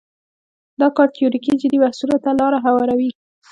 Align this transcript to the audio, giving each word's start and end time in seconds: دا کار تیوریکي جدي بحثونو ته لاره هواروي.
دا 0.79 0.87
کار 0.95 1.07
تیوریکي 1.15 1.53
جدي 1.61 1.77
بحثونو 1.83 2.15
ته 2.23 2.29
لاره 2.39 2.59
هواروي. 2.65 3.09